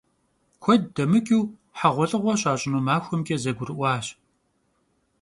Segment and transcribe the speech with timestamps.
[0.63, 1.41] Kued demıç'ıu
[1.79, 4.05] heğuelh'ığue şaş'ınu maxuemç'e zegurı'uaş.